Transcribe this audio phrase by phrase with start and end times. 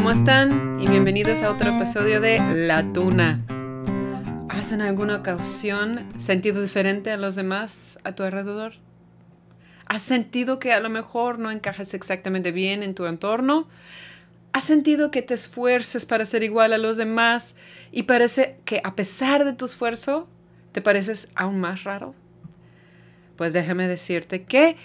[0.00, 0.80] ¿Cómo están?
[0.80, 3.44] Y bienvenidos a otro episodio de La Tuna.
[4.48, 8.72] ¿Has en alguna ocasión sentido diferente a los demás a tu alrededor?
[9.84, 13.68] ¿Has sentido que a lo mejor no encajas exactamente bien en tu entorno?
[14.54, 17.54] ¿Has sentido que te esfuerces para ser igual a los demás
[17.92, 20.30] y parece que a pesar de tu esfuerzo
[20.72, 22.14] te pareces aún más raro?
[23.36, 24.78] Pues déjame decirte que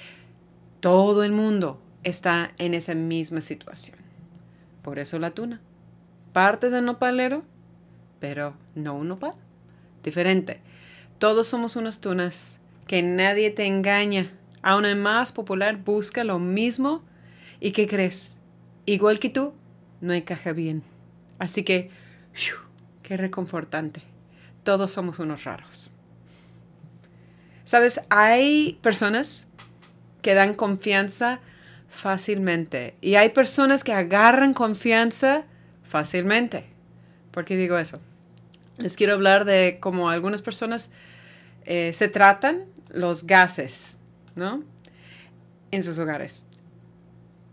[0.82, 4.05] todo el mundo está en esa misma situación.
[4.86, 5.62] Por eso la tuna.
[6.32, 7.44] Parte del nopalero,
[8.20, 9.34] pero no un nopal.
[10.04, 10.62] Diferente.
[11.18, 12.60] Todos somos unas tunas.
[12.86, 14.32] Que nadie te engaña.
[14.62, 17.04] Aún el más popular busca lo mismo.
[17.60, 18.38] ¿Y qué crees?
[18.86, 19.56] Igual que tú,
[20.02, 20.84] no encaja bien.
[21.40, 21.90] Así que,
[23.02, 24.04] qué reconfortante.
[24.64, 25.90] Todos somos unos raros.
[27.64, 29.48] Sabes, hay personas
[30.22, 31.40] que dan confianza
[31.96, 32.96] fácilmente.
[33.02, 35.46] Y hay personas que agarran confianza
[35.84, 36.66] fácilmente.
[37.32, 38.00] ¿Por qué digo eso?
[38.78, 40.92] Les quiero hablar de cómo algunas personas
[41.66, 43.98] eh, se tratan los gases,
[44.36, 44.64] ¿no?
[45.72, 46.48] En sus hogares.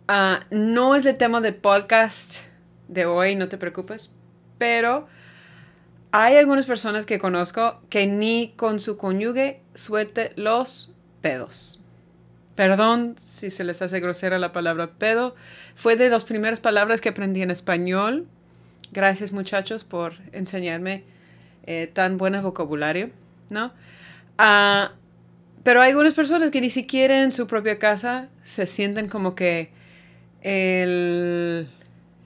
[0.09, 2.41] Ah, no es el tema del podcast
[2.89, 4.13] de hoy, no te preocupes,
[4.59, 5.07] pero
[6.11, 11.82] hay algunas personas que conozco que ni con su cónyuge suelte los pedos.
[12.55, 15.35] Perdón si se les hace grosera la palabra pedo.
[15.75, 18.27] Fue de las primeras palabras que aprendí en español.
[18.93, 21.05] Gracias muchachos por enseñarme
[21.65, 23.11] eh, tan buen vocabulario,
[23.49, 23.73] ¿no?
[24.37, 24.93] Ah,
[25.63, 29.71] pero hay algunas personas que ni siquiera en su propia casa se sienten como que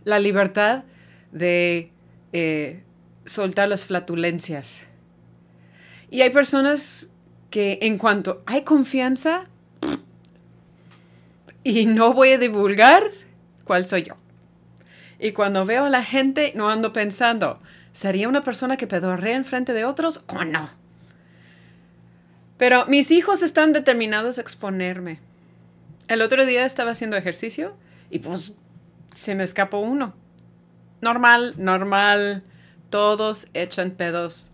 [0.05, 0.85] la libertad
[1.33, 1.91] de
[2.33, 2.83] eh,
[3.27, 4.87] soltar las flatulencias.
[6.11, 7.11] Y hay personas
[7.51, 9.49] que en cuanto hay confianza,
[11.67, 13.03] y no voy a divulgar
[13.65, 14.17] cuál soy yo.
[15.19, 17.59] Y cuando veo a la gente, no ando pensando,
[17.93, 20.69] ¿sería una persona que pedorrea en frente de otros o no?
[22.57, 25.21] Pero mis hijos están determinados a exponerme.
[26.07, 27.77] El otro día estaba haciendo ejercicio
[28.11, 28.53] y pues
[29.15, 30.15] se me escapó uno.
[31.01, 32.45] Normal, normal,
[32.91, 34.53] todos echan pedos.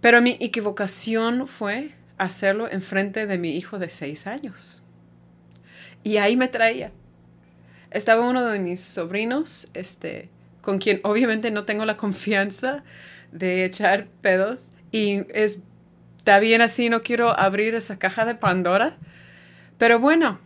[0.00, 4.83] Pero mi equivocación fue hacerlo en frente de mi hijo de seis años.
[6.04, 6.92] Y ahí me traía.
[7.90, 10.28] Estaba uno de mis sobrinos, este,
[10.60, 12.84] con quien obviamente no tengo la confianza
[13.32, 14.70] de echar pedos.
[14.92, 15.60] Y es,
[16.18, 18.96] está bien así, no quiero abrir esa caja de Pandora.
[19.78, 20.38] Pero bueno,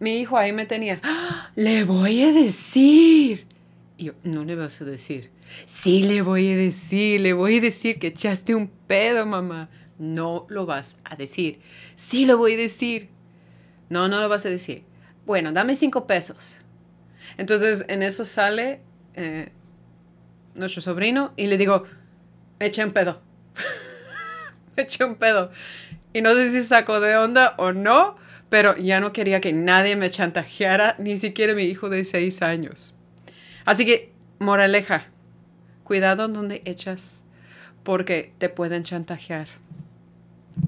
[0.00, 1.00] mi hijo ahí me tenía.
[1.02, 1.50] ¡Ah!
[1.56, 3.46] Le voy a decir.
[3.96, 5.30] Y yo, no le vas a decir.
[5.66, 9.70] Sí, le voy a decir, le voy a decir que echaste un pedo, mamá.
[9.98, 11.60] No lo vas a decir.
[11.94, 13.08] Sí, lo voy a decir.
[13.88, 14.84] No, no lo vas a decir.
[15.26, 16.56] Bueno, dame cinco pesos.
[17.36, 18.80] Entonces en eso sale
[19.14, 19.50] eh,
[20.54, 21.84] nuestro sobrino y le digo,
[22.60, 23.20] eché un pedo.
[24.76, 25.50] eché un pedo.
[26.12, 28.16] Y no sé si sacó de onda o no,
[28.48, 32.94] pero ya no quería que nadie me chantajeara, ni siquiera mi hijo de seis años.
[33.64, 35.06] Así que, moraleja,
[35.82, 37.24] cuidado donde echas,
[37.82, 39.48] porque te pueden chantajear.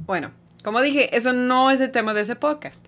[0.06, 0.32] Bueno,
[0.64, 2.86] como dije, eso no es el tema de ese podcast.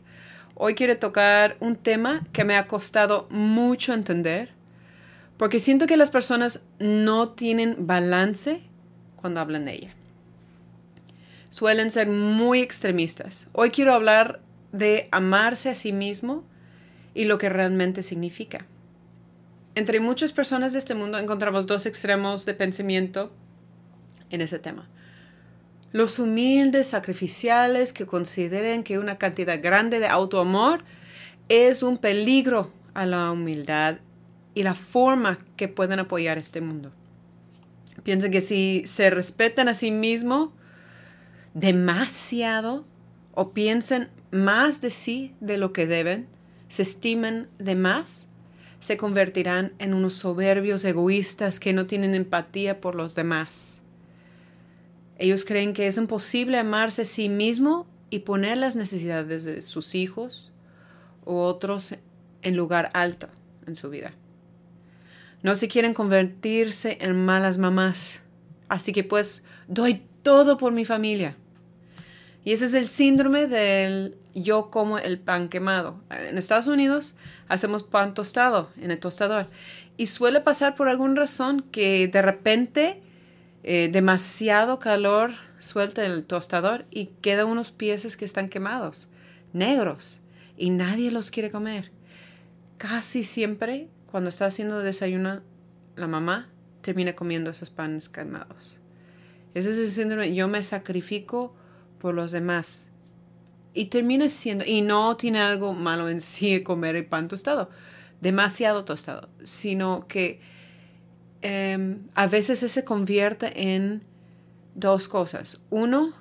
[0.61, 4.51] Hoy quiero tocar un tema que me ha costado mucho entender,
[5.37, 8.63] porque siento que las personas no tienen balance
[9.15, 9.95] cuando hablan de ella.
[11.49, 13.47] Suelen ser muy extremistas.
[13.53, 14.41] Hoy quiero hablar
[14.73, 16.43] de amarse a sí mismo
[17.15, 18.67] y lo que realmente significa.
[19.77, 23.31] Entre muchas personas de este mundo encontramos dos extremos de pensamiento
[24.29, 24.89] en ese tema
[25.93, 30.85] los humildes, sacrificiales que consideren que una cantidad grande de autoamor
[31.49, 33.99] es un peligro a la humildad
[34.55, 36.93] y la forma que pueden apoyar este mundo.
[38.03, 40.51] Piensen que si se respetan a sí mismos
[41.55, 42.85] demasiado
[43.33, 46.27] o piensen más de sí de lo que deben,
[46.69, 48.29] se estimen de más,
[48.79, 53.83] se convertirán en unos soberbios egoístas que no tienen empatía por los demás
[55.19, 59.95] ellos creen que es imposible amarse a sí mismo y poner las necesidades de sus
[59.95, 60.53] hijos
[61.27, 61.95] u otros
[62.43, 63.29] en lugar alto
[63.67, 64.13] en su vida.
[65.43, 68.23] No se quieren convertirse en malas mamás,
[68.69, 71.37] así que pues doy todo por mi familia.
[72.45, 76.01] Y ese es el síndrome del yo como el pan quemado.
[76.11, 77.17] En Estados Unidos
[77.49, 79.49] hacemos pan tostado en el tostador
[79.97, 83.03] y suele pasar por alguna razón que de repente
[83.71, 89.09] eh, demasiado calor suelta el tostador y quedan unos pies que están quemados,
[89.53, 90.23] negros,
[90.57, 91.91] y nadie los quiere comer.
[92.79, 95.43] Casi siempre cuando está haciendo desayuno,
[95.97, 96.49] la mamá
[96.81, 98.79] termina comiendo esos panes quemados.
[99.53, 101.55] Ese es el síndrome, yo me sacrifico
[102.01, 102.89] por los demás.
[103.75, 107.69] Y termina siendo, y no tiene algo malo en sí comer el pan tostado,
[108.23, 110.41] demasiado tostado, sino que
[111.43, 114.03] em, a veces se convierte en
[114.75, 115.61] dos cosas.
[115.71, 116.15] Uno,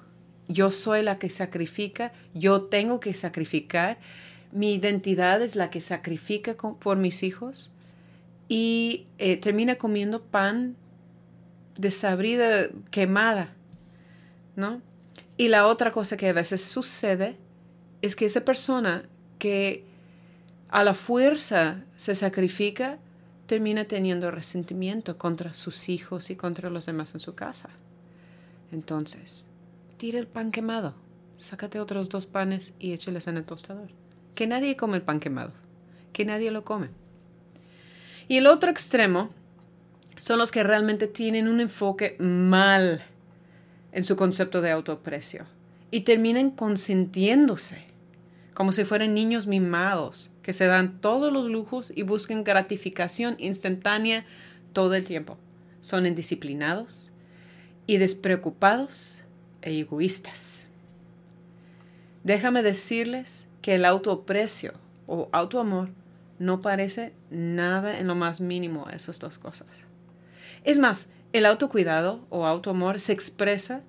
[0.48, 3.98] yo soy la que sacrifica, yo tengo que sacrificar,
[4.52, 7.74] mi identidad es la que sacrifica por mis hijos
[8.48, 10.75] y eh, termina comiendo pan
[11.78, 13.54] desabrida, quemada,
[14.56, 14.81] ¿no?
[15.38, 17.38] Y la otra cosa que a veces sucede
[18.02, 19.04] es que esa persona
[19.38, 19.84] que
[20.69, 22.98] a la fuerza se sacrifica,
[23.47, 27.69] termina teniendo resentimiento contra sus hijos y contra los demás en su casa.
[28.71, 29.45] Entonces,
[29.97, 30.94] tira el pan quemado,
[31.38, 33.89] sácate otros dos panes y écheles en el tostador.
[34.35, 35.53] Que nadie come el pan quemado,
[36.13, 36.89] que nadie lo come.
[38.27, 39.29] Y el otro extremo
[40.17, 43.01] son los que realmente tienen un enfoque mal
[43.94, 45.45] en su concepto de autoprecio
[45.89, 47.96] y terminan consintiéndose
[48.57, 54.25] como si fueran niños mimados que se dan todos los lujos y buscan gratificación instantánea
[54.74, 55.38] todo el tiempo.
[55.80, 57.12] Son indisciplinados
[57.86, 59.21] y despreocupados
[59.62, 60.69] e egoístas.
[62.24, 64.74] Déjame decirles que el autoprecio
[65.06, 65.89] o autoamor
[66.39, 69.68] no parece nada en lo más mínimo a esas dos cosas.
[70.63, 73.83] Es más, el autocuidado o autoamor se expresa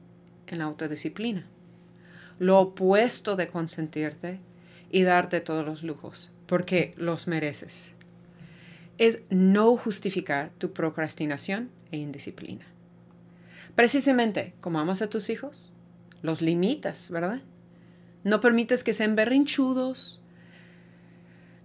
[0.47, 1.47] en la autodisciplina,
[2.39, 4.47] lo opuesto de consentirte
[4.91, 7.95] y darte todos los lujos, porque los mereces.
[8.97, 12.67] Es no justificar tu procrastinación e indisciplina.
[13.75, 15.73] Precisamente como amas a tus hijos,
[16.23, 17.43] los limitas, ¿verdad?
[18.25, 20.21] No permites que sean berrinchudos.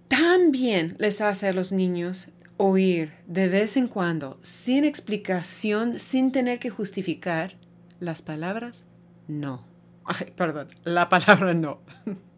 [0.08, 6.60] También les hace a los niños oír de vez en cuando, sin explicación, sin tener
[6.60, 7.56] que justificar,
[8.00, 8.86] las palabras
[9.26, 9.64] no.
[10.04, 11.80] Ay, perdón, la palabra no.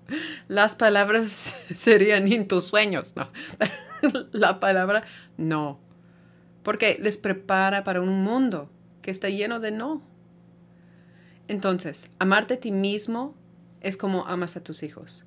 [0.49, 3.29] Las palabras serían en tus sueños, no.
[4.33, 5.05] La palabra
[5.37, 5.81] no.
[6.63, 8.71] Porque les prepara para un mundo
[9.03, 10.03] que está lleno de no.
[11.49, 13.35] Entonces, amarte a ti mismo
[13.81, 15.25] es como amas a tus hijos.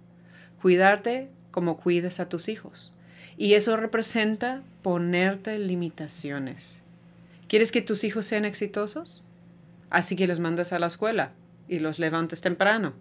[0.61, 2.93] Cuidarte como cuides a tus hijos.
[3.37, 6.81] Y eso representa ponerte limitaciones.
[7.47, 9.23] ¿Quieres que tus hijos sean exitosos?
[9.89, 11.31] Así que los mandas a la escuela
[11.67, 12.93] y los levantes temprano.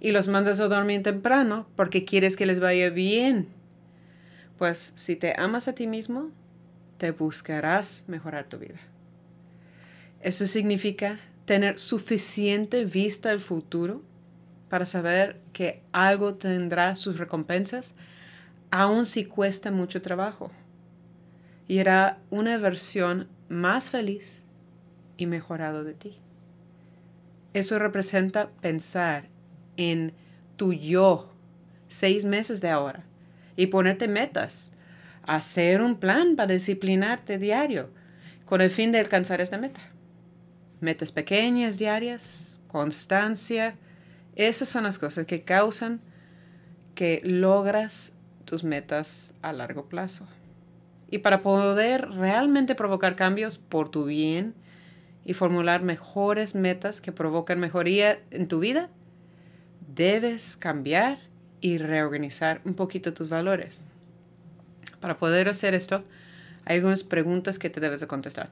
[0.00, 3.48] Y los mandas a dormir temprano porque quieres que les vaya bien.
[4.56, 6.30] Pues si te amas a ti mismo,
[6.98, 8.78] te buscarás mejorar tu vida.
[10.20, 14.02] Eso significa tener suficiente vista al futuro
[14.68, 17.94] para saber que algo tendrá sus recompensas
[18.70, 20.50] aun si cuesta mucho trabajo.
[21.66, 24.42] Y era una versión más feliz
[25.16, 26.18] y mejorado de ti.
[27.54, 29.28] Eso representa pensar
[29.78, 30.12] en
[30.56, 31.32] tu yo
[31.88, 33.06] seis meses de ahora
[33.56, 34.72] y ponerte metas,
[35.22, 37.90] hacer un plan para disciplinarte diario
[38.44, 39.80] con el fin de alcanzar esta meta.
[40.80, 43.76] Metas pequeñas, diarias, constancia,
[44.36, 46.00] esas son las cosas que causan
[46.94, 50.26] que logras tus metas a largo plazo.
[51.10, 54.54] Y para poder realmente provocar cambios por tu bien
[55.24, 58.90] y formular mejores metas que provocan mejoría en tu vida,
[59.98, 61.18] debes cambiar
[61.60, 63.82] y reorganizar un poquito tus valores.
[65.00, 66.04] Para poder hacer esto,
[66.64, 68.48] hay algunas preguntas que te debes de contestar.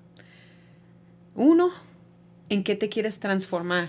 [1.36, 1.70] Uno,
[2.48, 3.88] ¿en qué te quieres transformar?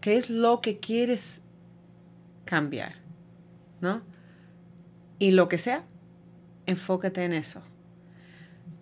[0.00, 1.44] ¿Qué es lo que quieres
[2.46, 2.94] cambiar?
[3.82, 4.00] ¿No?
[5.18, 5.84] Y lo que sea,
[6.64, 7.60] enfócate en eso.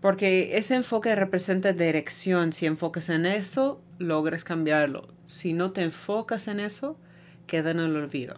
[0.01, 2.53] Porque ese enfoque representa dirección.
[2.53, 5.09] Si enfocas en eso, logras cambiarlo.
[5.27, 6.97] Si no te enfocas en eso,
[7.47, 8.37] queda en el olvido.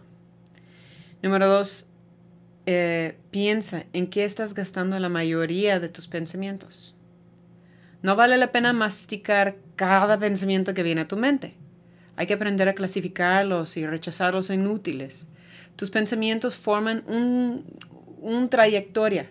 [1.21, 1.87] Número dos,
[2.65, 6.95] eh, piensa en qué estás gastando la mayoría de tus pensamientos.
[8.01, 11.55] No vale la pena masticar cada pensamiento que viene a tu mente.
[12.15, 15.27] Hay que aprender a clasificarlos y rechazarlos inútiles.
[15.75, 17.65] Tus pensamientos forman un,
[18.21, 19.29] un trayectoria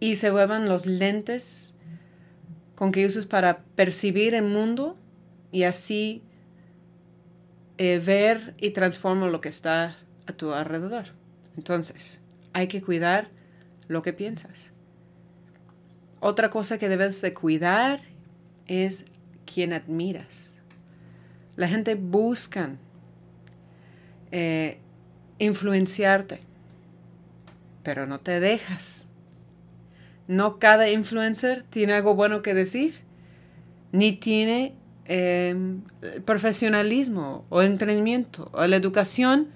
[0.00, 1.74] y se vuelven los lentes
[2.74, 4.96] con que usas para percibir el mundo
[5.50, 6.22] y así
[7.78, 11.06] eh, ver y transformar lo que está a tu alrededor.
[11.56, 12.20] Entonces,
[12.52, 13.28] hay que cuidar
[13.88, 14.70] lo que piensas.
[16.20, 18.00] Otra cosa que debes de cuidar
[18.66, 19.06] es
[19.44, 20.56] quien admiras.
[21.56, 22.76] La gente busca
[24.30, 24.78] eh,
[25.38, 26.40] influenciarte,
[27.82, 29.06] pero no te dejas.
[30.26, 32.94] No cada influencer tiene algo bueno que decir,
[33.92, 34.74] ni tiene
[35.06, 35.82] em,
[36.24, 39.48] profesionalismo o entrenamiento o la educación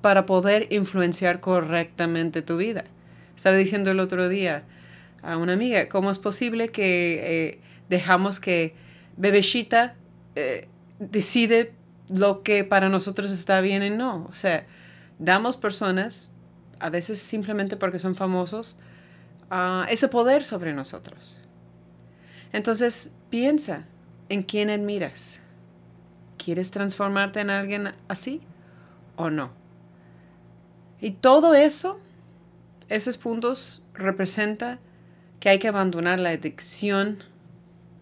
[0.00, 2.84] para poder influenciar correctamente tu vida.
[3.34, 4.64] Estaba diciendo el otro día
[5.22, 8.74] a una amiga, ¿cómo es posible que eh, dejamos que
[9.16, 9.94] Bebecita
[10.34, 11.72] eh, decide
[12.08, 14.26] lo que para nosotros está bien y no?
[14.30, 14.66] O sea,
[15.18, 16.32] damos personas,
[16.78, 18.76] a veces simplemente porque son famosos,
[19.88, 21.40] ese poder sobre nosotros.
[22.52, 23.86] Entonces, piensa
[24.28, 25.42] en quién admiras.
[26.36, 28.40] ¿Quieres transformarte en alguien así
[29.16, 29.50] o no?
[31.00, 31.98] Y todo eso,
[32.88, 34.78] esos puntos, representa
[35.40, 37.18] que hay que abandonar la adicción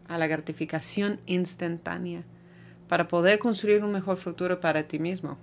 [0.09, 2.25] a la gratificación instantánea
[2.89, 5.39] para poder construir un mejor futuro para ti mismo.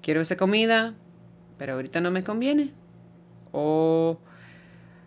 [0.00, 0.94] Quiero esa comida,
[1.58, 2.72] pero ahorita no me conviene.
[3.52, 4.18] O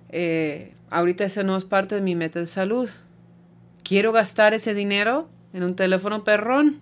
[0.09, 2.89] eh, ahorita eso no es parte de mi meta de salud.
[3.87, 6.81] Quiero gastar ese dinero en un teléfono perrón,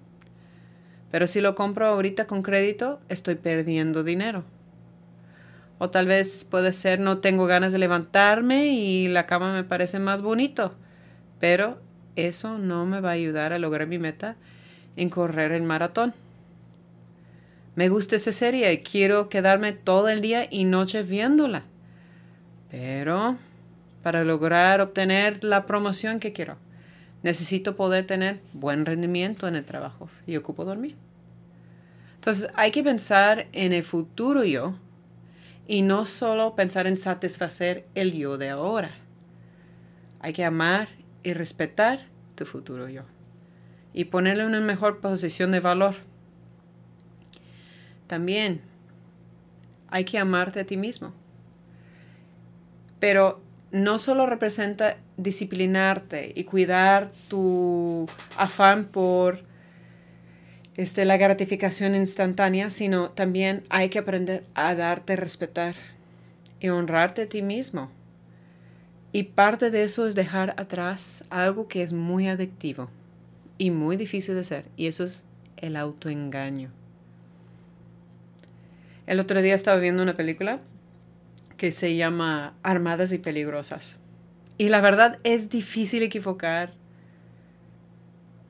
[1.12, 4.44] pero si lo compro ahorita con crédito, estoy perdiendo dinero.
[5.78, 10.00] O tal vez puede ser no tengo ganas de levantarme y la cama me parece
[10.00, 10.74] más bonito,
[11.40, 11.80] pero
[12.16, 14.36] eso no me va a ayudar a lograr mi meta
[14.96, 16.16] en correr el maratón.
[17.76, 21.66] Me gusta esa serie y quiero quedarme todo el día y noche viéndola.
[22.72, 23.38] Pero
[24.02, 26.65] para lograr obtener la promoción que quiero,
[27.26, 30.96] necesito poder tener buen rendimiento en el trabajo y ocupo dormir.
[32.14, 34.76] Entonces hay que pensar en el futuro yo
[35.68, 38.92] y no solo pensar en satisfacer el yo de ahora.
[40.20, 40.88] Hay que amar
[41.24, 42.06] y respetar
[42.36, 43.02] tu futuro yo
[43.92, 45.96] y ponerle una mejor posición de valor.
[48.06, 48.62] También
[49.88, 51.12] hay que amarte a ti mismo
[53.06, 53.40] pero
[53.72, 58.08] no solo representa disciplinarte y cuidar tu
[58.38, 59.44] afán por
[60.76, 65.76] este, la gratificación instantánea, sino también hay que aprender a darte respetar
[66.60, 67.90] y honrarte a ti mismo.
[69.12, 72.90] Y parte de eso es dejar atrás algo que es muy adictivo
[73.58, 75.24] y muy difícil de hacer, y eso es
[75.58, 76.70] el autoengaño.
[79.08, 80.60] El otro día estaba viendo una película
[81.58, 83.98] que se llama Armadas y Peligrosas.
[84.58, 86.74] Y la verdad es difícil equivocar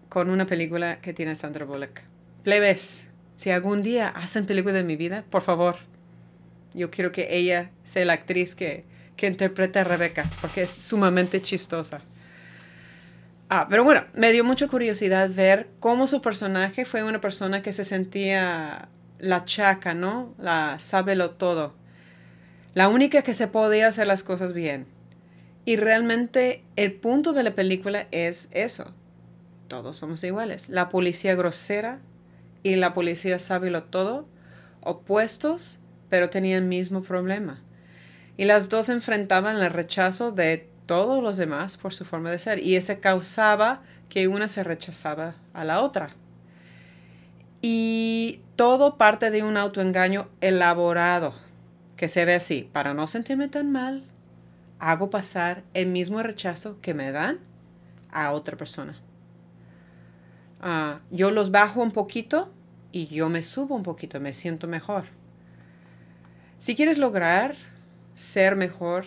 [0.09, 2.01] con una película que tiene Sandra Bullock.
[2.43, 5.77] Plebes, si algún día hacen película de mi vida, por favor,
[6.73, 8.85] yo quiero que ella sea la actriz que,
[9.17, 12.01] que interprete a Rebecca, porque es sumamente chistosa.
[13.49, 17.73] Ah, pero bueno, me dio mucha curiosidad ver cómo su personaje fue una persona que
[17.73, 20.33] se sentía la chaca, ¿no?
[20.39, 21.75] La sábelo todo
[22.75, 24.85] la única que se podía hacer las cosas bien.
[25.63, 28.93] Y realmente el punto de la película es eso.
[29.69, 30.67] Todos somos iguales.
[30.67, 31.99] La policía grosera
[32.63, 34.27] y la policía sábilo todo,
[34.81, 35.79] opuestos,
[36.09, 37.63] pero tenían el mismo problema.
[38.35, 42.59] Y las dos enfrentaban el rechazo de todos los demás por su forma de ser.
[42.59, 46.09] Y ese causaba que una se rechazaba a la otra.
[47.61, 51.44] Y todo parte de un autoengaño elaborado
[51.95, 54.05] que se ve así, para no sentirme tan mal,
[54.79, 57.39] hago pasar el mismo rechazo que me dan
[58.11, 58.95] a otra persona.
[60.61, 62.51] Ah, yo los bajo un poquito
[62.91, 65.05] y yo me subo un poquito, me siento mejor.
[66.57, 67.55] Si quieres lograr
[68.15, 69.05] ser mejor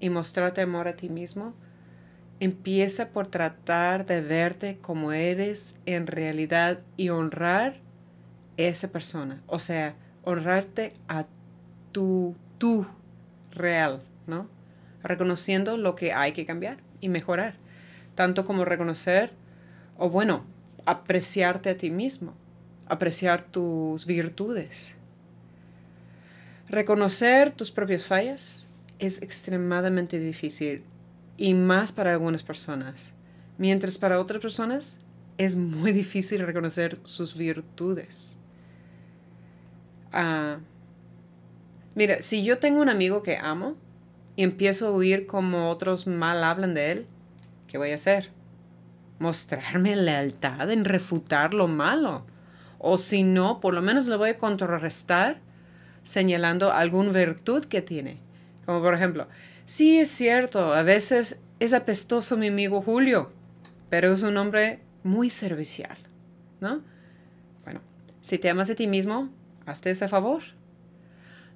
[0.00, 1.54] y mostrarte amor a ti mismo,
[2.40, 7.80] empieza por tratar de verte como eres en realidad y honrar
[8.56, 9.42] esa persona.
[9.46, 11.26] O sea, honrarte a
[11.96, 12.86] tu, tú
[13.52, 14.50] real, ¿no?
[15.02, 17.54] Reconociendo lo que hay que cambiar y mejorar.
[18.14, 19.32] Tanto como reconocer,
[19.96, 20.44] o bueno,
[20.84, 22.34] apreciarte a ti mismo,
[22.86, 24.94] apreciar tus virtudes.
[26.68, 28.66] Reconocer tus propias fallas
[28.98, 30.84] es extremadamente difícil
[31.38, 33.12] y más para algunas personas,
[33.56, 34.98] mientras para otras personas
[35.38, 38.36] es muy difícil reconocer sus virtudes.
[40.12, 40.58] Ah,
[41.96, 43.74] Mira, si yo tengo un amigo que amo
[44.36, 47.06] y empiezo a oír como otros mal hablan de él,
[47.66, 48.32] ¿qué voy a hacer?
[49.18, 52.26] Mostrarme lealtad en refutar lo malo.
[52.78, 55.40] O si no, por lo menos le voy a contrarrestar
[56.02, 58.18] señalando alguna virtud que tiene.
[58.66, 59.26] Como por ejemplo,
[59.64, 63.32] sí es cierto, a veces es apestoso mi amigo Julio,
[63.88, 65.96] pero es un hombre muy servicial,
[66.60, 66.82] ¿no?
[67.64, 67.80] Bueno,
[68.20, 69.30] si te amas a ti mismo,
[69.64, 70.55] hazte ese favor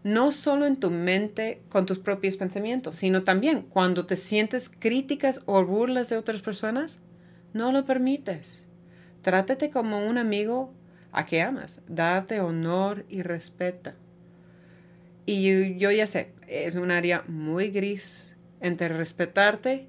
[0.03, 5.43] no solo en tu mente con tus propios pensamientos, sino también cuando te sientes críticas
[5.47, 7.03] o burlas de otras personas,
[7.53, 8.67] no lo permites.
[9.23, 10.73] Trátate como un amigo
[11.13, 13.93] a que amas, darte honor y respeto.
[15.27, 19.87] Y yo, ya sé, es un área muy gris entre respetarte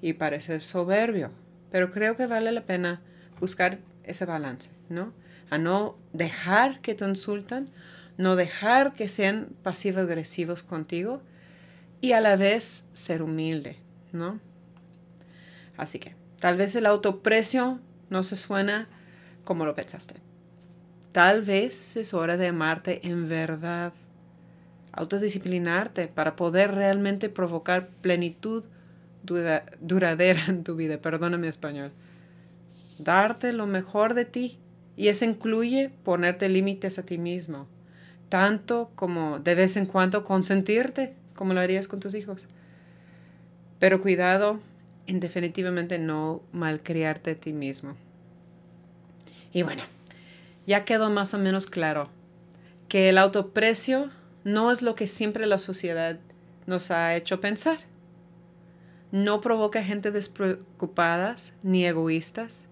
[0.00, 1.30] y parecer soberbio,
[1.70, 3.00] pero creo que vale la pena
[3.38, 5.12] buscar ese balance, ¿no?
[5.50, 7.68] A no dejar que te insultan,
[8.16, 11.22] no dejar que sean pasivo-agresivos contigo
[12.00, 13.76] y a la vez ser humilde,
[14.12, 14.40] ¿no?
[15.76, 18.88] Así que tal vez el autoprecio no se suena
[19.44, 20.16] como lo pensaste.
[21.12, 23.92] Tal vez es hora de amarte en verdad,
[24.92, 28.64] autodisciplinarte para poder realmente provocar plenitud
[29.80, 30.98] duradera en tu vida.
[30.98, 31.92] Perdóname español.
[32.98, 34.58] Darte lo mejor de ti.
[34.94, 37.66] Y eso incluye ponerte límites a ti mismo,
[38.32, 42.46] tanto como de vez en cuando consentirte, como lo harías con tus hijos.
[43.78, 44.58] Pero cuidado
[45.06, 47.94] en definitivamente no malcriarte a ti mismo.
[49.52, 49.82] Y bueno,
[50.66, 52.08] ya quedó más o menos claro
[52.88, 54.08] que el autoprecio
[54.44, 56.18] no es lo que siempre la sociedad
[56.66, 57.80] nos ha hecho pensar.
[59.10, 62.64] No provoca gente despreocupadas ni egoístas,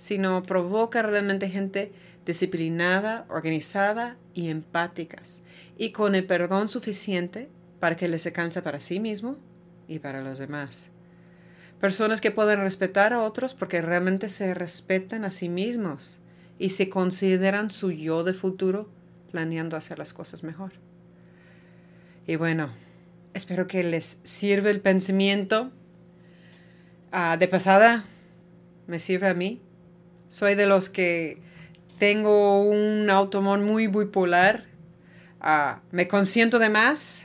[0.00, 1.92] sino provoca realmente gente
[2.26, 5.42] disciplinada, organizada y empáticas,
[5.78, 7.48] y con el perdón suficiente
[7.80, 9.38] para que les alcance para sí mismo
[9.88, 10.90] y para los demás.
[11.80, 16.18] Personas que pueden respetar a otros porque realmente se respetan a sí mismos
[16.58, 18.90] y se consideran su yo de futuro
[19.30, 20.72] planeando hacer las cosas mejor.
[22.26, 22.70] Y bueno,
[23.34, 25.70] espero que les sirva el pensamiento.
[27.12, 28.04] Ah, de pasada,
[28.86, 29.60] me sirve a mí.
[30.28, 31.45] Soy de los que
[31.98, 34.64] tengo un automón muy bipolar.
[35.40, 37.22] Uh, me consiento de más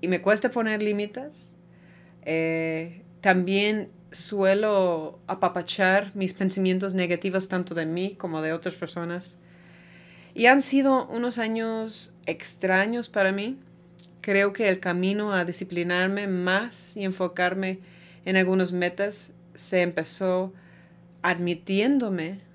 [0.00, 1.54] y me cuesta poner límites.
[2.22, 9.38] Eh, también suelo apapachar mis pensamientos negativos tanto de mí como de otras personas.
[10.34, 13.58] Y han sido unos años extraños para mí.
[14.20, 17.80] Creo que el camino a disciplinarme más y enfocarme
[18.24, 20.52] en algunas metas se empezó
[21.22, 22.49] admitiéndome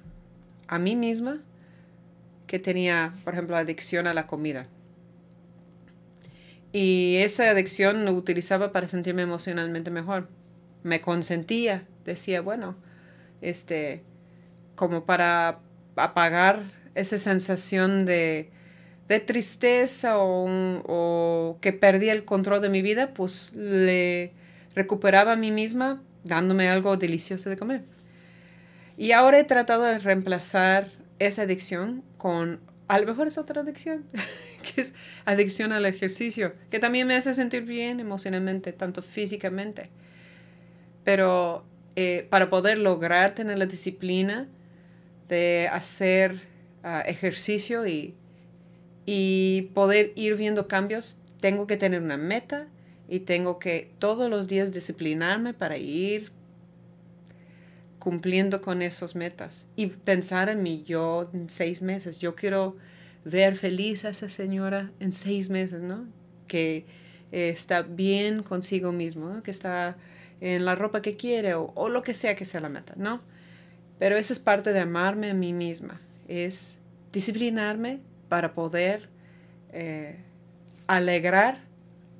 [0.67, 1.41] a mí misma
[2.47, 4.67] que tenía, por ejemplo, adicción a la comida.
[6.71, 10.27] Y esa adicción lo utilizaba para sentirme emocionalmente mejor
[10.85, 12.75] me consentía, decía, bueno,
[13.41, 14.03] este,
[14.75, 15.59] como para
[15.95, 16.61] apagar
[16.93, 18.51] esa sensación de,
[19.07, 20.47] de tristeza o,
[20.85, 24.31] o, que perdí el control de mi vida, pues le
[24.75, 27.83] recuperaba a mí misma dándome algo delicioso de comer.
[28.97, 30.87] Y ahora he tratado de reemplazar
[31.19, 34.05] esa adicción con, a lo mejor es otra adicción,
[34.75, 39.89] que es adicción al ejercicio, que también me hace sentir bien emocionalmente, tanto físicamente.
[41.03, 44.47] Pero eh, para poder lograr tener la disciplina
[45.27, 46.39] de hacer
[46.83, 48.15] ah, ejercicio y,
[49.05, 52.67] y poder ir viendo cambios, tengo que tener una meta
[53.07, 56.31] y tengo que todos los días disciplinarme para ir
[57.99, 62.19] cumpliendo con esas metas y pensar en mí yo en seis meses.
[62.19, 62.75] Yo quiero
[63.23, 66.05] ver feliz a esa señora en seis meses, ¿no?
[66.47, 66.85] Que
[67.31, 69.97] eh, está bien consigo mismo, que está
[70.41, 73.21] en la ropa que quiere o, lo que sea que sea la meta, ¿no?
[73.97, 76.79] Pero esa es parte de amarme a mí misma, es
[77.11, 79.09] disciplinarme para poder
[79.71, 80.17] eh,
[80.87, 81.63] alegrar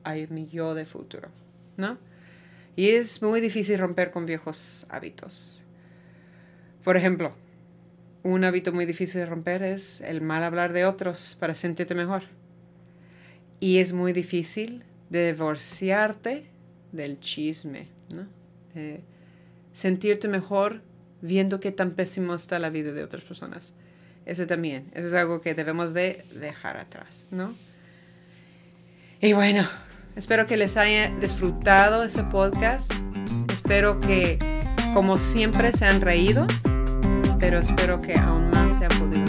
[0.03, 1.29] a mi yo de futuro,
[1.77, 1.97] ¿no?
[2.75, 5.64] Y es muy difícil romper con viejos hábitos.
[6.85, 7.33] Por ejemplo,
[8.21, 12.23] un hábito muy difícil de romper es el mal hablar de otros para sentirte mejor.
[13.59, 16.45] Y es muy difícil divorciarte
[16.91, 18.27] del chisme, ¿no?
[19.73, 20.83] Sentirte mejor
[21.21, 23.73] viendo qué tan pésimo está la vida de otras personas.
[24.27, 27.55] Ese también, eso es algo que debemos de dejar atrás, ¿no?
[29.21, 29.67] Y bueno,
[30.15, 32.93] espero que les haya disfrutado ese podcast.
[33.51, 34.37] Espero que,
[34.93, 36.45] como siempre, se han reído,
[37.39, 39.24] pero espero que aún más se han podido